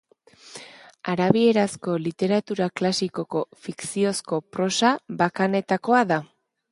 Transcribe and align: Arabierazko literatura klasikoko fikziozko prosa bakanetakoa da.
Arabierazko 1.11 1.97
literatura 2.05 2.67
klasikoko 2.81 3.41
fikziozko 3.67 4.39
prosa 4.57 4.95
bakanetakoa 5.21 6.01
da. 6.13 6.19